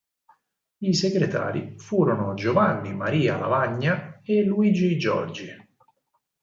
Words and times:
I 0.79 0.95
segretari 0.95 1.75
furono 1.77 2.33
Giovanni 2.33 2.91
Maria 2.95 3.37
Lavagna 3.37 4.19
e 4.23 4.41
Luigi 4.43 4.97
Giorgi. 4.97 5.47